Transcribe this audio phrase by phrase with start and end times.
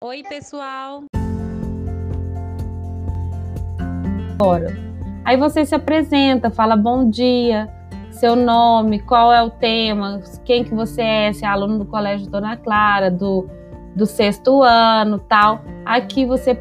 [0.00, 1.02] Oi, pessoal.
[4.38, 4.76] Agora.
[5.24, 7.68] Aí você se apresenta, fala bom dia,
[8.12, 12.30] seu nome, qual é o tema, quem que você é, se é aluno do Colégio
[12.30, 13.50] Dona Clara, do,
[13.96, 15.64] do sexto ano, tal.
[15.84, 16.54] Aqui você